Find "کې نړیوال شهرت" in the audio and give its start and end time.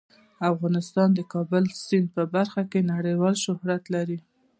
2.71-3.83